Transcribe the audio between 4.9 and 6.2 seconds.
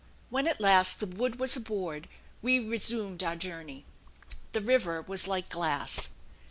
was like glass.